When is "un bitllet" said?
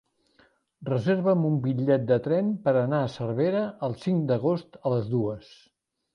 1.49-2.07